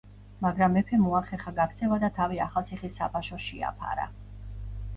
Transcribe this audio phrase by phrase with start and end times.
[0.45, 4.11] მაგრამ მეფემ მოახერხა გაქცევა და თავი ახალციხის საფაშოს შეაფარა.